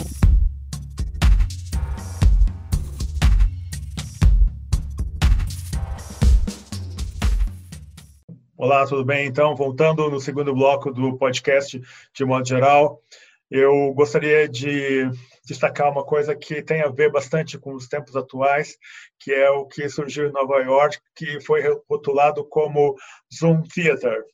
Olá, 8.61 8.85
tudo 8.85 9.05
bem? 9.05 9.25
Então, 9.25 9.55
voltando 9.55 10.09
no 10.09 10.19
segundo 10.19 10.53
bloco 10.53 10.91
do 10.91 11.17
podcast 11.17 11.79
de 12.13 12.25
modo 12.25 12.45
geral, 12.45 13.01
eu 13.49 13.93
gostaria 13.93 14.49
de 14.49 15.09
destacar 15.45 15.89
uma 15.89 16.03
coisa 16.03 16.35
que 16.35 16.61
tem 16.61 16.81
a 16.81 16.89
ver 16.89 17.09
bastante 17.09 17.57
com 17.57 17.73
os 17.73 17.87
tempos 17.87 18.17
atuais, 18.17 18.77
que 19.17 19.31
é 19.31 19.49
o 19.49 19.65
que 19.65 19.87
surgiu 19.87 20.27
em 20.27 20.33
Nova 20.33 20.57
York, 20.57 20.99
que 21.15 21.39
foi 21.39 21.61
rotulado 21.89 22.45
como 22.49 22.97
Zoom 23.33 23.61
Theater. 23.61 24.25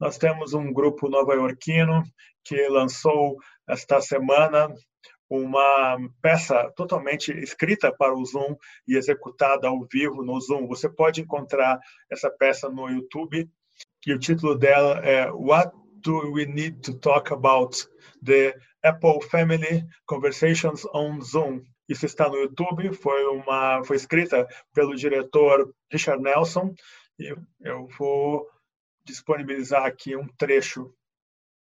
Nós 0.00 0.18
temos 0.18 0.54
um 0.54 0.72
grupo 0.72 1.08
nova-iorquino 1.08 2.02
que 2.44 2.66
lançou 2.66 3.36
esta 3.68 4.00
semana 4.00 4.74
uma 5.30 5.98
peça 6.20 6.72
totalmente 6.74 7.30
escrita 7.30 7.94
para 7.96 8.12
o 8.12 8.24
Zoom 8.24 8.56
e 8.88 8.96
executada 8.96 9.68
ao 9.68 9.86
vivo 9.92 10.24
no 10.24 10.40
Zoom. 10.40 10.66
Você 10.66 10.88
pode 10.88 11.20
encontrar 11.20 11.78
essa 12.10 12.28
peça 12.28 12.68
no 12.68 12.88
YouTube 12.88 13.48
e 14.08 14.12
o 14.14 14.18
título 14.18 14.56
dela 14.56 15.00
é 15.00 15.30
What 15.30 15.70
Do 16.02 16.32
We 16.32 16.46
Need 16.46 16.80
to 16.80 16.94
Talk 16.94 17.30
About? 17.30 17.86
The 18.24 18.58
Apple 18.82 19.20
Family 19.30 19.84
Conversations 20.06 20.86
on 20.94 21.20
Zoom. 21.20 21.62
Isso 21.86 22.06
está 22.06 22.26
no 22.26 22.36
YouTube, 22.36 22.90
foi 22.94 23.24
uma 23.26 23.84
foi 23.84 23.96
escrita 23.96 24.48
pelo 24.72 24.96
diretor 24.96 25.74
Richard 25.92 26.22
Nelson 26.22 26.74
e 27.18 27.34
eu 27.60 27.86
vou 27.98 28.48
disponibilizar 29.04 29.84
aqui 29.84 30.16
um 30.16 30.26
trecho 30.38 30.90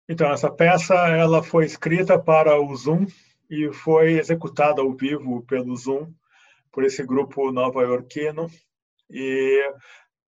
então, 0.09 0.33
essa 0.33 0.51
peça 0.51 0.95
ela 0.95 1.43
foi 1.43 1.67
escrita 1.67 2.19
para 2.19 2.59
o 2.59 2.75
Zoom 2.75 3.05
e 3.51 3.71
foi 3.73 4.13
executada 4.13 4.81
ao 4.81 4.95
vivo 4.95 5.43
pelo 5.43 5.77
Zoom, 5.77 6.11
por 6.73 6.83
esse 6.83 7.05
grupo 7.05 7.53
nova-iorquino, 7.53 8.51
e 9.11 9.71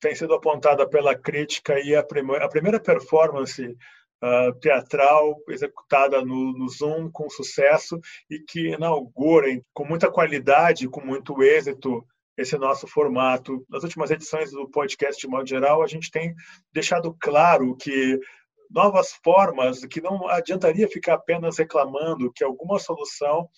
tem 0.04 0.14
sido 0.14 0.34
apontada 0.34 0.86
pela 0.86 1.14
crítica 1.14 1.80
e 1.80 1.96
a, 1.96 2.02
prim 2.02 2.30
a 2.36 2.46
primeira 2.46 2.78
performance 2.78 3.64
uh, 3.64 4.52
teatral 4.60 5.34
executada 5.48 6.22
no, 6.22 6.52
no, 6.52 6.68
Zoom 6.68 7.10
com 7.10 7.30
sucesso 7.30 7.98
e 8.28 8.38
que 8.38 8.72
inaugura 8.72 9.46
com 9.72 9.86
muita 9.86 10.10
qualidade, 10.10 10.90
com 10.90 11.00
muito 11.00 11.42
êxito, 11.42 12.06
esse 12.36 12.58
nosso 12.58 12.86
formato. 12.86 13.64
Nas 13.66 13.82
últimas 13.82 14.10
edições 14.10 14.50
do 14.50 14.68
podcast, 14.68 15.18
de 15.18 15.26
modo 15.26 15.48
geral, 15.48 15.82
a 15.82 15.86
gente 15.86 16.10
tem 16.10 16.34
deixado 16.70 17.16
claro 17.18 17.74
que 17.74 18.20
novas 18.70 19.12
formas, 19.24 19.86
que 19.86 20.02
não 20.02 20.28
adiantaria 20.28 20.86
ficar 20.86 21.14
apenas 21.14 21.56
reclamando 21.56 22.30
que 22.30 22.44
alguma 22.44 22.78
solução, 22.78 23.48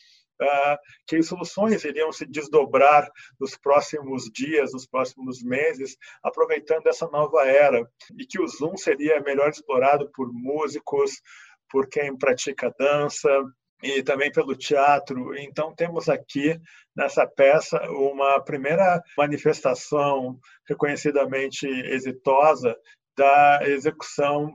que 1.07 1.17
as 1.17 1.27
soluções 1.27 1.85
iriam 1.85 2.13
se 2.13 2.27
desdobrar 2.27 3.09
nos 3.41 3.57
próximos 3.57 4.25
dias, 4.33 4.73
nos 4.73 4.87
próximos 4.87 5.43
meses, 5.43 5.97
aproveitando 6.23 6.87
essa 6.87 7.07
nova 7.09 7.47
era, 7.47 7.87
e 8.19 8.27
que 8.27 8.41
o 8.41 8.47
Zoom 8.47 8.77
seria 8.77 9.21
melhor 9.21 9.51
explorado 9.51 10.11
por 10.13 10.33
músicos, 10.33 11.13
por 11.71 11.89
quem 11.89 12.17
pratica 12.17 12.75
dança, 12.79 13.29
e 13.83 14.03
também 14.03 14.33
pelo 14.33 14.57
teatro. 14.57 15.37
Então, 15.39 15.75
temos 15.75 16.09
aqui 16.09 16.59
nessa 16.95 17.27
peça 17.27 17.79
uma 17.91 18.41
primeira 18.41 19.03
manifestação 19.17 20.39
reconhecidamente 20.67 21.67
exitosa 21.67 22.77
da 23.17 23.61
execução 23.65 24.55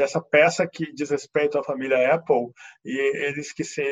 dessa 0.00 0.18
peça 0.18 0.66
que 0.66 0.90
diz 0.94 1.10
respeito 1.10 1.58
à 1.58 1.62
família 1.62 2.14
Apple 2.14 2.50
e 2.82 3.26
eles 3.26 3.52
que 3.52 3.62
se 3.62 3.84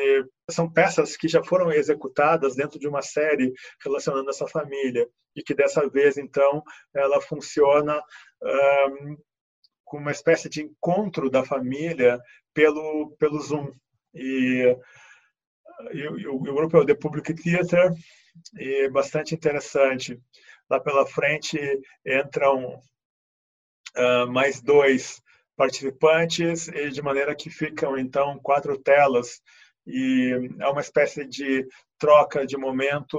são 0.49 0.67
peças 0.67 1.15
que 1.15 1.27
já 1.27 1.43
foram 1.43 1.71
executadas 1.71 2.55
dentro 2.55 2.79
de 2.79 2.87
uma 2.87 3.03
série 3.03 3.53
relacionando 3.83 4.27
essa 4.27 4.47
família 4.47 5.07
e 5.35 5.43
que 5.43 5.53
dessa 5.53 5.87
vez 5.87 6.17
então 6.17 6.63
ela 6.95 7.21
funciona 7.21 8.01
um, 8.41 9.17
com 9.85 9.97
uma 9.97 10.09
espécie 10.09 10.49
de 10.49 10.63
encontro 10.63 11.29
da 11.29 11.45
família 11.45 12.19
pelo 12.55 13.15
pelo 13.19 13.39
Zoom. 13.39 13.71
E, 14.15 14.75
e, 15.93 15.99
e 15.99 16.27
o, 16.27 16.33
o 16.33 16.39
grupo 16.39 16.75
é 16.77 16.79
o 16.79 16.85
The 16.85 16.95
Public 16.95 17.35
Theater 17.35 17.93
e 18.57 18.89
bastante 18.89 19.35
interessante. 19.35 20.19
Lá 20.67 20.79
pela 20.79 21.05
frente 21.05 21.59
entram 22.03 22.81
uh, 23.95 24.31
mais 24.31 24.59
dois 24.59 25.21
participantes, 25.59 26.69
e 26.69 26.89
de 26.89 27.01
maneira 27.01 27.35
que 27.35 27.49
ficam, 27.49 27.97
então, 27.97 28.39
quatro 28.41 28.77
telas, 28.77 29.41
e 29.85 30.49
é 30.57 30.67
uma 30.69 30.79
espécie 30.79 31.27
de 31.27 31.67
troca 31.97 32.47
de 32.47 32.55
momento. 32.55 33.17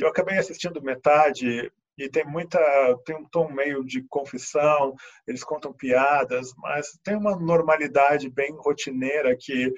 Eu 0.00 0.08
acabei 0.08 0.38
assistindo 0.38 0.80
metade 0.82 1.70
e 1.98 2.08
tem 2.08 2.24
muita 2.24 2.58
tem 3.04 3.14
um 3.16 3.28
tom 3.28 3.52
meio 3.52 3.84
de 3.84 4.02
confissão 4.08 4.94
eles 5.26 5.44
contam 5.44 5.74
piadas 5.74 6.50
mas 6.56 6.98
tem 7.04 7.14
uma 7.14 7.36
normalidade 7.36 8.30
bem 8.30 8.50
rotineira 8.56 9.36
que 9.38 9.70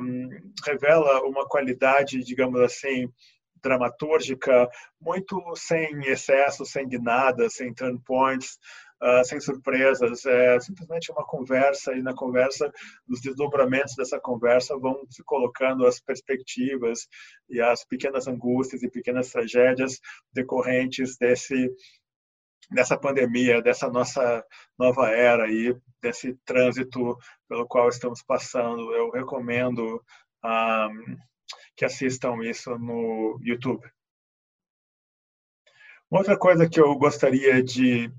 um, 0.00 0.28
revela 0.64 1.20
uma 1.26 1.46
qualidade, 1.46 2.24
digamos 2.24 2.58
assim, 2.60 3.12
dramatúrgica, 3.62 4.68
muito 5.00 5.40
sem 5.56 6.00
excesso, 6.06 6.64
sem 6.64 6.88
guinadas, 6.88 7.54
sem 7.54 7.74
turn 7.74 7.98
points, 8.04 8.58
uh, 9.02 9.24
sem 9.24 9.40
surpresas. 9.40 10.24
É 10.26 10.58
simplesmente 10.60 11.10
uma 11.10 11.24
conversa 11.24 11.92
e 11.94 12.02
na 12.02 12.14
conversa, 12.14 12.70
os 13.08 13.20
desdobramentos 13.20 13.94
dessa 13.96 14.18
conversa 14.20 14.78
vão 14.78 15.04
se 15.10 15.22
colocando 15.24 15.86
as 15.86 16.00
perspectivas 16.00 17.08
e 17.48 17.60
as 17.60 17.84
pequenas 17.84 18.26
angústias 18.26 18.82
e 18.82 18.90
pequenas 18.90 19.30
tragédias 19.30 20.00
decorrentes 20.32 21.16
desse 21.16 21.70
dessa 22.70 22.98
pandemia, 22.98 23.62
dessa 23.62 23.88
nossa 23.88 24.44
nova 24.76 25.10
era 25.10 25.44
aí, 25.44 25.72
desse 26.02 26.34
trânsito 26.44 27.16
pelo 27.48 27.64
qual 27.66 27.88
estamos 27.88 28.22
passando. 28.22 28.92
Eu 28.92 29.10
recomendo 29.10 30.02
um, 30.44 31.16
que 31.76 31.84
assistam 31.84 32.42
isso 32.42 32.76
no 32.78 33.38
YouTube. 33.42 33.88
Uma 36.10 36.20
outra 36.20 36.38
coisa 36.38 36.68
que 36.68 36.80
eu 36.80 36.94
gostaria 36.96 37.62
de, 37.62 38.10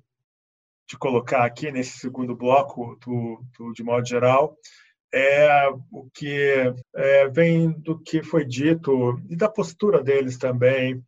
de 0.87 0.97
colocar 0.97 1.43
aqui 1.43 1.71
nesse 1.71 1.99
segundo 1.99 2.35
bloco, 2.35 2.97
do, 3.05 3.43
do 3.57 3.73
de 3.73 3.83
modo 3.83 4.07
geral, 4.07 4.57
é 5.13 5.67
o 5.91 6.09
que 6.13 6.73
é, 6.95 7.27
vem 7.29 7.71
do 7.71 7.99
que 7.99 8.23
foi 8.23 8.45
dito 8.45 9.19
e 9.29 9.35
da 9.35 9.49
postura 9.49 10.03
deles 10.03 10.37
também, 10.37 11.03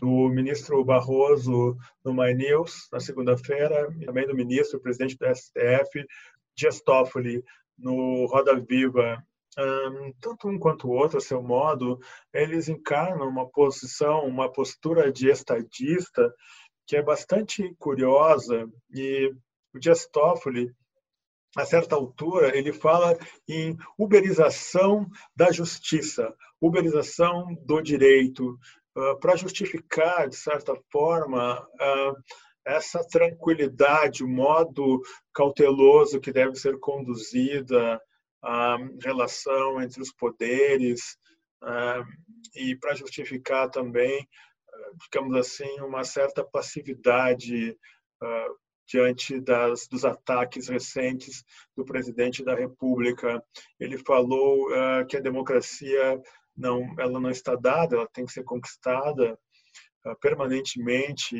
do 0.00 0.28
ministro 0.28 0.84
Barroso 0.84 1.76
no 2.04 2.12
My 2.12 2.34
News, 2.34 2.88
na 2.92 2.98
segunda-feira, 2.98 3.94
e 4.00 4.06
também 4.06 4.26
do 4.26 4.34
ministro, 4.34 4.80
presidente 4.80 5.16
do 5.16 5.26
STF, 5.26 6.04
Dias 6.56 6.80
Toffoli, 6.80 7.42
no 7.78 8.26
Roda 8.26 8.58
Viva. 8.58 9.22
Um, 9.58 10.12
tanto 10.18 10.48
um 10.48 10.58
quanto 10.58 10.88
o 10.88 10.92
outro, 10.92 11.18
a 11.18 11.20
seu 11.20 11.42
modo, 11.42 12.00
eles 12.32 12.68
encarnam 12.68 13.28
uma 13.28 13.46
posição, 13.48 14.24
uma 14.24 14.50
postura 14.50 15.12
de 15.12 15.28
estadista 15.28 16.32
que 16.86 16.96
é 16.96 17.02
bastante 17.02 17.74
curiosa 17.78 18.68
e 18.92 19.32
o 19.74 19.78
Dias 19.78 20.06
Toffoli, 20.06 20.74
a 21.56 21.64
certa 21.64 21.94
altura, 21.94 22.56
ele 22.56 22.72
fala 22.72 23.16
em 23.48 23.76
uberização 23.98 25.06
da 25.36 25.52
justiça, 25.52 26.34
uberização 26.60 27.54
do 27.66 27.80
direito, 27.82 28.58
uh, 28.96 29.18
para 29.20 29.36
justificar, 29.36 30.28
de 30.28 30.36
certa 30.36 30.74
forma, 30.90 31.60
uh, 31.60 32.16
essa 32.64 33.04
tranquilidade, 33.06 34.24
o 34.24 34.28
modo 34.28 35.02
cauteloso 35.34 36.20
que 36.20 36.32
deve 36.32 36.54
ser 36.54 36.78
conduzida 36.78 38.00
a 38.42 38.76
relação 39.02 39.80
entre 39.80 40.00
os 40.00 40.12
poderes 40.12 41.16
e 42.54 42.76
para 42.76 42.94
justificar 42.94 43.70
também, 43.70 44.28
digamos 45.00 45.36
assim, 45.36 45.80
uma 45.80 46.04
certa 46.04 46.44
passividade 46.44 47.76
diante 48.88 49.40
das, 49.40 49.86
dos 49.88 50.04
ataques 50.04 50.68
recentes 50.68 51.44
do 51.76 51.84
presidente 51.84 52.44
da 52.44 52.54
República. 52.54 53.42
Ele 53.80 53.98
falou 53.98 54.68
que 55.08 55.16
a 55.16 55.20
democracia 55.20 56.20
não, 56.56 56.94
ela 56.98 57.18
não 57.18 57.30
está 57.30 57.54
dada, 57.54 57.96
ela 57.96 58.08
tem 58.12 58.26
que 58.26 58.32
ser 58.32 58.44
conquistada 58.44 59.38
permanentemente. 60.20 61.36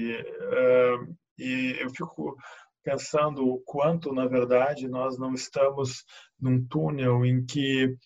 e 1.38 1.76
eu 1.80 1.90
fico 1.90 2.36
pensando 2.82 3.46
o 3.46 3.60
quanto, 3.60 4.12
na 4.12 4.26
verdade, 4.26 4.88
nós 4.88 5.18
não 5.18 5.34
estamos 5.34 6.04
num 6.40 6.64
túnel 6.66 7.24
em 7.24 7.44
que 7.44 7.96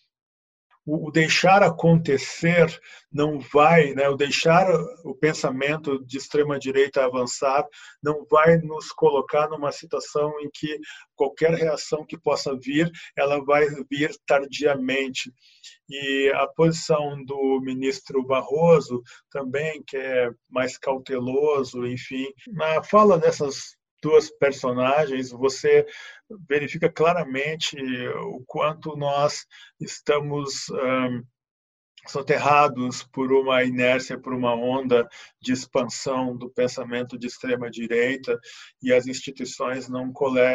o 0.87 1.11
deixar 1.11 1.61
acontecer 1.61 2.79
não 3.11 3.39
vai, 3.39 3.93
né, 3.93 4.07
o 4.07 4.15
deixar 4.15 4.65
o 5.03 5.13
pensamento 5.13 6.03
de 6.05 6.17
extrema 6.17 6.57
direita 6.57 7.03
avançar 7.03 7.65
não 8.01 8.25
vai 8.29 8.57
nos 8.57 8.91
colocar 8.93 9.49
numa 9.49 9.71
situação 9.71 10.33
em 10.39 10.49
que 10.53 10.79
qualquer 11.13 11.53
reação 11.53 12.05
que 12.05 12.17
possa 12.17 12.55
vir, 12.57 12.89
ela 13.17 13.43
vai 13.43 13.67
vir 13.89 14.15
tardiamente. 14.25 15.33
E 15.89 16.31
a 16.35 16.47
posição 16.47 17.23
do 17.25 17.59
ministro 17.61 18.25
Barroso 18.25 19.01
também, 19.29 19.83
que 19.85 19.97
é 19.97 20.31
mais 20.49 20.77
cauteloso, 20.77 21.85
enfim, 21.85 22.27
na 22.47 22.81
fala 22.81 23.17
dessas 23.17 23.76
duas 24.01 24.29
personagens, 24.29 25.31
você 25.31 25.85
verifica 26.47 26.89
claramente 26.89 27.77
o 27.79 28.43
quanto 28.45 28.95
nós 28.95 29.45
estamos 29.79 30.69
um, 30.69 31.23
soterrados 32.07 33.03
por 33.03 33.31
uma 33.31 33.63
inércia, 33.63 34.19
por 34.19 34.33
uma 34.33 34.53
onda 34.53 35.07
de 35.41 35.51
expansão 35.51 36.35
do 36.35 36.49
pensamento 36.49 37.17
de 37.17 37.27
extrema 37.27 37.69
direita 37.69 38.39
e 38.81 38.93
as 38.93 39.07
instituições 39.07 39.89
não, 39.89 40.11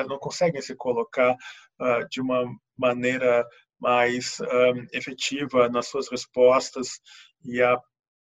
não 0.09 0.19
conseguem 0.19 0.63
se 0.63 0.75
colocar 0.75 1.33
uh, 1.33 2.09
de 2.11 2.21
uma 2.21 2.45
maneira 2.77 3.47
mais 3.79 4.39
um, 4.41 4.87
efetiva 4.93 5.69
nas 5.69 5.89
suas 5.89 6.09
respostas 6.09 7.01
e 7.45 7.61
a 7.61 7.77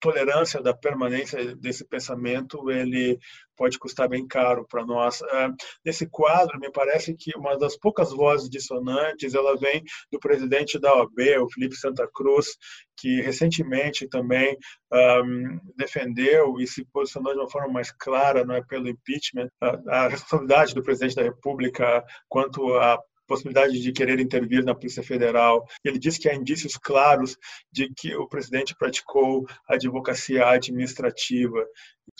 tolerância 0.00 0.60
da 0.62 0.74
permanência 0.74 1.54
desse 1.56 1.84
pensamento 1.84 2.70
ele 2.70 3.18
pode 3.56 3.78
custar 3.78 4.08
bem 4.08 4.26
caro 4.26 4.66
para 4.68 4.84
nós. 4.84 5.22
Ah, 5.22 5.50
nesse 5.84 6.06
quadro, 6.06 6.60
me 6.60 6.70
parece 6.70 7.14
que 7.14 7.36
uma 7.36 7.56
das 7.56 7.76
poucas 7.76 8.12
vozes 8.12 8.50
dissonantes 8.50 9.34
ela 9.34 9.56
vem 9.56 9.82
do 10.12 10.18
presidente 10.18 10.78
da 10.78 10.94
OAB, 10.94 11.18
o 11.40 11.50
Felipe 11.50 11.74
Santa 11.74 12.06
Cruz, 12.12 12.56
que 12.96 13.20
recentemente 13.22 14.08
também 14.08 14.56
um, 14.92 15.58
defendeu 15.76 16.60
e 16.60 16.66
se 16.66 16.84
posicionou 16.92 17.32
de 17.32 17.40
uma 17.40 17.50
forma 17.50 17.72
mais 17.72 17.90
clara, 17.90 18.44
não 18.44 18.54
é 18.54 18.62
pelo 18.62 18.88
impeachment, 18.88 19.48
a, 19.60 20.04
a 20.04 20.08
responsabilidade 20.08 20.74
do 20.74 20.82
presidente 20.82 21.16
da 21.16 21.22
República 21.22 22.04
quanto 22.28 22.74
a 22.74 22.98
possibilidade 23.26 23.80
de 23.80 23.92
querer 23.92 24.20
intervir 24.20 24.64
na 24.64 24.74
Polícia 24.74 25.02
Federal. 25.02 25.66
Ele 25.84 25.98
disse 25.98 26.20
que 26.20 26.28
há 26.28 26.34
indícios 26.34 26.76
claros 26.76 27.36
de 27.72 27.92
que 27.94 28.14
o 28.16 28.28
presidente 28.28 28.74
praticou 28.76 29.46
advocacia 29.68 30.46
administrativa. 30.48 31.64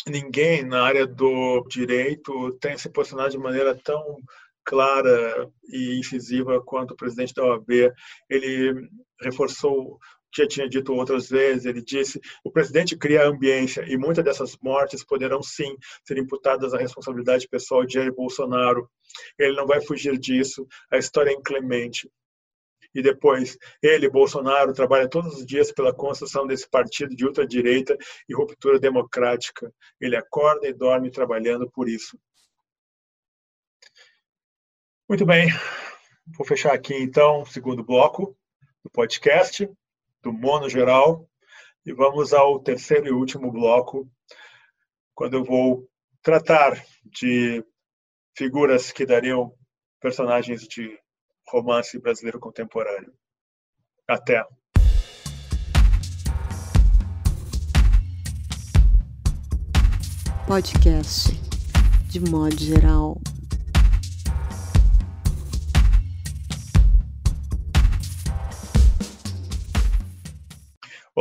Ninguém 0.07 0.65
na 0.65 0.83
área 0.83 1.07
do 1.07 1.65
direito 1.69 2.53
tem 2.61 2.77
se 2.77 2.91
posicionado 2.91 3.31
de 3.31 3.39
maneira 3.39 3.75
tão 3.75 4.19
clara 4.65 5.49
e 5.69 5.99
incisiva 5.99 6.61
quanto 6.63 6.91
o 6.91 6.97
presidente 6.97 7.33
da 7.33 7.45
OAB. 7.45 7.71
Ele 8.29 8.89
reforçou 9.23 9.99
já 10.43 10.49
tinha 10.49 10.69
dito 10.69 10.93
outras 10.95 11.29
vezes, 11.29 11.65
ele 11.65 11.83
disse: 11.83 12.21
o 12.45 12.51
presidente 12.51 12.97
cria 12.97 13.23
a 13.23 13.29
ambiência 13.29 13.85
e 13.87 13.97
muitas 13.97 14.25
dessas 14.25 14.57
mortes 14.63 15.05
poderão 15.05 15.43
sim 15.43 15.77
ser 16.05 16.19
imputadas 16.19 16.75
à 16.75 16.79
responsabilidade 16.79 17.49
pessoal 17.49 17.85
de 17.85 17.95
Jair 17.95 18.15
Bolsonaro. 18.15 18.89
Ele 19.39 19.57
não 19.57 19.67
vai 19.67 19.81
fugir 19.81 20.19
disso. 20.19 20.67
A 20.91 20.99
história 20.99 21.31
é 21.31 21.35
inclemente. 21.35 22.11
E 22.95 23.03
depois, 23.03 23.59
ele, 23.83 24.09
Bolsonaro, 24.09 24.73
trabalha 24.73 25.09
todos 25.09 25.37
os 25.37 25.47
dias 25.47 25.71
pela 25.71 25.95
construção 25.95 26.47
desse 26.47 26.67
partido 26.69 27.15
de 27.15 27.27
ultradireita 27.27 27.97
e 28.27 28.35
ruptura 28.35 28.81
democrática. 28.81 29.71
Ele 30.01 30.17
acorda 30.17 30.67
e 30.67 30.73
dorme 30.73 31.11
trabalhando 31.11 31.71
por 31.71 31.89
isso. 31.89 32.19
Muito 35.09 35.27
bem, 35.27 35.49
vou 36.37 36.47
fechar 36.47 36.73
aqui 36.73 36.95
então 36.95 37.43
o 37.43 37.47
segundo 37.47 37.85
bloco 37.85 38.37
do 38.83 38.91
podcast 38.91 39.69
do 40.27 40.33
mono 40.33 40.69
geral 40.69 41.25
e 41.85 41.93
vamos 41.93 42.33
ao 42.33 42.59
terceiro 42.59 43.07
e 43.07 43.13
último 43.13 43.53
bloco, 43.53 44.11
quando 45.15 45.35
eu 45.35 45.45
vou 45.45 45.89
tratar 46.21 46.85
de 47.05 47.65
figuras 48.37 48.91
que 48.91 49.07
dariam 49.07 49.55
personagens 50.01 50.63
de 50.67 50.99
romance 51.47 51.97
brasileiro 52.01 52.41
contemporâneo. 52.41 53.15
Até. 54.09 54.45
Podcast 60.49 61.31
de 62.11 62.19
modo 62.29 62.59
geral. 62.59 63.21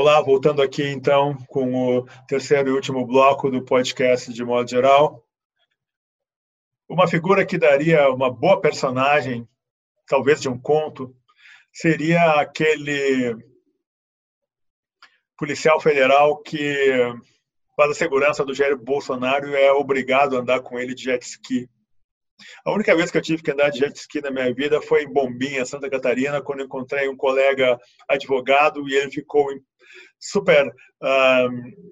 Olá, 0.05 0.21
voltando 0.21 0.61
aqui 0.61 0.83
então 0.83 1.35
com 1.47 1.97
o 1.97 2.05
terceiro 2.27 2.69
e 2.69 2.71
último 2.71 3.07
bloco 3.07 3.49
do 3.49 3.65
podcast 3.65 4.31
de 4.31 4.45
modo 4.45 4.69
geral. 4.69 5.27
Uma 6.87 7.07
figura 7.07 7.43
que 7.43 7.57
daria 7.57 8.07
uma 8.11 8.31
boa 8.31 8.61
personagem, 8.61 9.49
talvez 10.07 10.39
de 10.39 10.47
um 10.47 10.59
conto, 10.59 11.11
seria 11.73 12.39
aquele 12.39 13.35
policial 15.35 15.81
federal 15.81 16.37
que, 16.37 16.99
para 17.75 17.89
a 17.89 17.95
segurança 17.95 18.45
do 18.45 18.53
Jair 18.53 18.77
Bolsonaro, 18.77 19.55
é 19.55 19.71
obrigado 19.71 20.37
a 20.37 20.39
andar 20.39 20.59
com 20.59 20.77
ele 20.77 20.93
de 20.93 21.05
jet 21.05 21.25
ski. 21.25 21.67
A 22.65 22.71
única 22.71 22.95
vez 22.95 23.11
que 23.11 23.17
eu 23.17 23.21
tive 23.21 23.43
que 23.43 23.51
andar 23.51 23.69
de 23.69 23.79
jet 23.79 23.97
ski 23.97 24.21
na 24.21 24.31
minha 24.31 24.53
vida 24.53 24.81
foi 24.81 25.03
em 25.03 25.11
Bombinha, 25.11 25.65
Santa 25.65 25.89
Catarina, 25.89 26.41
quando 26.41 26.63
encontrei 26.63 27.07
um 27.07 27.15
colega 27.15 27.79
advogado 28.09 28.87
e 28.87 28.95
ele 28.95 29.11
ficou 29.11 29.47
super 30.19 30.67
uh, 30.67 31.49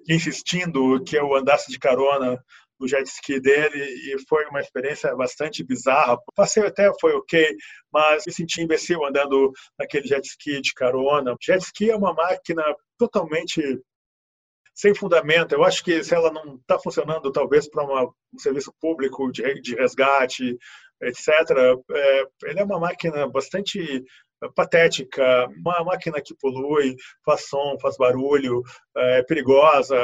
insistindo 0.08 1.02
que 1.04 1.16
eu 1.16 1.34
andasse 1.34 1.70
de 1.70 1.78
carona 1.78 2.38
no 2.78 2.88
jet 2.88 3.06
ski 3.06 3.40
dele 3.40 3.82
e 3.82 4.16
foi 4.28 4.44
uma 4.46 4.60
experiência 4.60 5.14
bastante 5.14 5.64
bizarra. 5.64 6.14
O 6.14 6.32
passeio 6.34 6.66
até 6.66 6.90
foi 7.00 7.12
ok, 7.12 7.56
mas 7.92 8.24
me 8.26 8.32
senti 8.32 8.62
imbecil 8.62 9.04
andando 9.04 9.52
naquele 9.78 10.06
jet 10.06 10.26
ski 10.26 10.60
de 10.60 10.72
carona. 10.74 11.34
Jet 11.40 11.62
ski 11.62 11.90
é 11.90 11.96
uma 11.96 12.12
máquina 12.12 12.62
totalmente 12.98 13.60
sem 14.74 14.94
fundamento. 14.94 15.52
Eu 15.52 15.64
acho 15.64 15.84
que 15.84 16.02
se 16.02 16.14
ela 16.14 16.32
não 16.32 16.56
está 16.56 16.78
funcionando, 16.78 17.30
talvez 17.30 17.68
para 17.68 17.84
um 17.84 18.38
serviço 18.38 18.74
público 18.80 19.30
de, 19.30 19.60
de 19.60 19.74
resgate, 19.74 20.58
etc., 21.00 21.28
é, 21.92 22.26
ele 22.44 22.60
é 22.60 22.64
uma 22.64 22.80
máquina 22.80 23.28
bastante 23.28 24.04
patética, 24.54 25.48
uma 25.56 25.84
máquina 25.84 26.20
que 26.20 26.34
polui, 26.34 26.96
faz 27.24 27.46
som, 27.46 27.78
faz 27.80 27.96
barulho, 27.96 28.62
é 28.96 29.22
perigosa, 29.22 29.96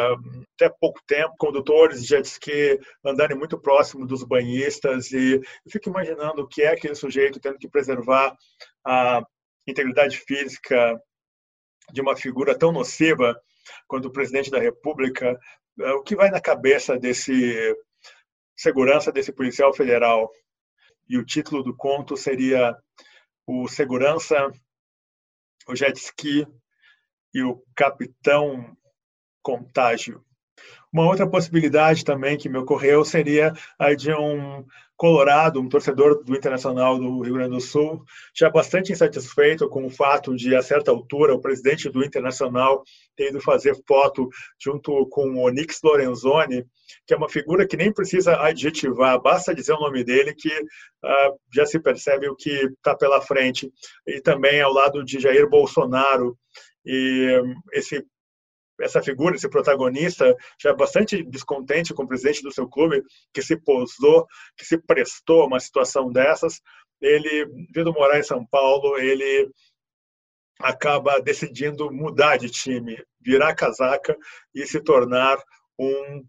até 0.55 0.73
pouco 0.81 1.01
tempo, 1.07 1.35
condutores 1.39 2.03
de 2.03 2.09
jet 2.09 2.25
ski 2.25 2.79
andarem 3.05 3.37
muito 3.37 3.59
próximo 3.59 4.07
dos 4.07 4.25
banhistas 4.25 5.11
e 5.11 5.35
eu 5.35 5.71
fico 5.71 5.91
imaginando 5.91 6.43
o 6.43 6.49
que 6.49 6.63
é 6.63 6.69
aquele 6.69 6.95
sujeito 6.95 7.41
tendo 7.41 7.59
que 7.59 7.69
preservar 7.69 8.35
a 8.87 9.23
integridade 9.67 10.17
física 10.19 10.99
de 11.93 12.01
uma 12.01 12.17
figura 12.17 12.57
tão 12.57 12.73
nociva 12.73 13.39
quanto 13.87 14.07
o 14.07 14.12
presidente 14.12 14.51
da 14.51 14.59
República, 14.59 15.38
é, 15.81 15.92
o 15.92 16.03
que 16.03 16.16
vai 16.16 16.31
na 16.31 16.40
cabeça 16.40 16.99
desse 16.99 17.75
segurança 18.57 19.11
desse 19.11 19.33
policial 19.33 19.73
federal? 19.73 20.31
E 21.09 21.16
o 21.18 21.25
título 21.25 21.62
do 21.62 21.77
conto 21.77 22.16
seria 22.16 22.77
o 23.46 23.66
segurança, 23.66 24.49
o 25.66 25.75
jet 25.75 25.96
ski 25.99 26.46
e 27.35 27.42
o 27.42 27.62
capitão 27.75 28.77
contágio. 29.42 30.25
Uma 30.92 31.07
outra 31.07 31.29
possibilidade 31.29 32.05
também 32.05 32.37
que 32.37 32.48
me 32.48 32.59
ocorreu 32.59 33.05
seria 33.05 33.53
a 33.79 33.94
de 33.94 34.12
um 34.12 34.64
colorado, 34.96 35.61
um 35.61 35.68
torcedor 35.68 36.22
do 36.22 36.37
Internacional 36.37 36.98
do 36.98 37.22
Rio 37.22 37.33
Grande 37.33 37.55
do 37.57 37.61
Sul, 37.61 38.05
já 38.35 38.50
bastante 38.50 38.92
insatisfeito 38.92 39.66
com 39.68 39.87
o 39.87 39.88
fato 39.88 40.37
de, 40.37 40.55
a 40.55 40.61
certa 40.61 40.90
altura, 40.90 41.33
o 41.33 41.40
presidente 41.40 41.88
do 41.88 42.05
Internacional 42.05 42.83
ter 43.16 43.31
ido 43.31 43.40
fazer 43.40 43.74
foto 43.88 44.29
junto 44.62 45.07
com 45.07 45.31
o 45.31 45.46
Onix 45.46 45.81
Lorenzoni, 45.83 46.66
que 47.07 47.14
é 47.14 47.16
uma 47.16 47.31
figura 47.31 47.66
que 47.66 47.79
nem 47.79 47.90
precisa 47.90 48.37
adjetivar, 48.42 49.18
basta 49.22 49.55
dizer 49.55 49.72
o 49.72 49.81
nome 49.81 50.05
dele 50.05 50.35
que 50.35 50.50
uh, 50.50 51.38
já 51.55 51.64
se 51.64 51.79
percebe 51.79 52.29
o 52.29 52.37
que 52.37 52.50
está 52.50 52.94
pela 52.94 53.22
frente. 53.22 53.72
E 54.07 54.20
também 54.20 54.61
ao 54.61 54.72
lado 54.72 55.03
de 55.03 55.18
Jair 55.18 55.48
Bolsonaro, 55.48 56.37
e 56.85 57.40
esse 57.72 58.05
essa 58.81 59.03
figura, 59.03 59.37
esse 59.37 59.49
protagonista, 59.49 60.37
já 60.61 60.73
bastante 60.73 61.23
descontente 61.23 61.95
com 61.95 62.05
o 62.05 62.09
presidente 62.09 62.43
do 62.43 62.53
seu 62.53 62.69
clube, 62.69 63.03
que 63.33 63.43
se 63.43 63.57
posou, 63.57 64.27
que 64.57 64.64
se 64.64 64.79
prestou 64.79 65.43
a 65.43 65.47
uma 65.47 65.61
situação 65.61 66.11
dessas, 66.11 66.61
ele, 67.01 67.47
vindo 67.75 67.93
morar 67.93 68.19
em 68.19 68.23
São 68.23 68.45
Paulo, 68.47 68.99
ele 68.99 69.51
acaba 70.61 71.21
decidindo 71.21 71.90
mudar 71.90 72.37
de 72.37 72.51
time, 72.51 73.03
virar 73.21 73.55
casaca 73.55 74.16
e 74.55 74.66
se 74.66 74.81
tornar 74.81 75.38
um 75.79 76.25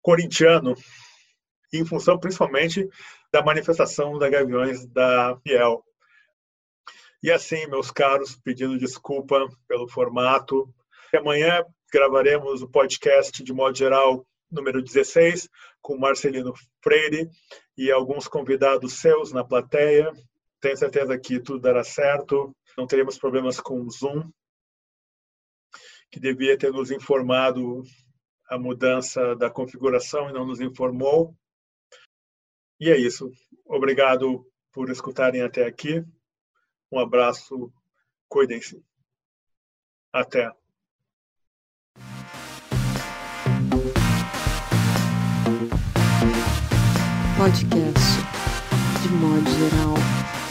corintiano, 0.00 0.74
em 1.72 1.84
função 1.84 2.18
principalmente 2.18 2.88
da 3.32 3.42
manifestação 3.42 4.18
da 4.18 4.28
Gaviões 4.28 4.86
da 4.86 5.36
Fiel. 5.42 5.84
E 7.22 7.30
assim, 7.30 7.66
meus 7.66 7.90
caros, 7.90 8.36
pedindo 8.36 8.78
desculpa 8.78 9.46
pelo 9.68 9.88
formato, 9.88 10.74
Amanhã 11.14 11.62
gravaremos 11.92 12.62
o 12.62 12.68
podcast, 12.68 13.44
de 13.44 13.52
modo 13.52 13.76
geral, 13.76 14.26
número 14.50 14.82
16, 14.82 15.46
com 15.82 15.98
Marcelino 15.98 16.54
Freire 16.82 17.28
e 17.76 17.92
alguns 17.92 18.26
convidados 18.26 18.94
seus 18.94 19.30
na 19.30 19.44
plateia. 19.44 20.10
Tenho 20.58 20.76
certeza 20.76 21.18
que 21.18 21.38
tudo 21.38 21.60
dará 21.60 21.84
certo, 21.84 22.56
não 22.78 22.86
teremos 22.86 23.18
problemas 23.18 23.60
com 23.60 23.82
o 23.82 23.90
Zoom, 23.90 24.30
que 26.10 26.18
devia 26.18 26.56
ter 26.56 26.72
nos 26.72 26.90
informado 26.90 27.82
a 28.48 28.58
mudança 28.58 29.36
da 29.36 29.50
configuração 29.50 30.30
e 30.30 30.32
não 30.32 30.46
nos 30.46 30.60
informou. 30.60 31.36
E 32.80 32.90
é 32.90 32.96
isso. 32.96 33.30
Obrigado 33.66 34.50
por 34.72 34.88
escutarem 34.88 35.42
até 35.42 35.66
aqui. 35.66 36.02
Um 36.90 36.98
abraço, 36.98 37.70
cuidem-se. 38.28 38.82
Até. 40.10 40.50
Podcast 47.42 48.20
de 49.02 49.08
modo 49.16 49.50
geral. 49.50 50.41